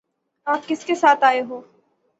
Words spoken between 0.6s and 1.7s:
کس کے ساتھ آئے ہو؟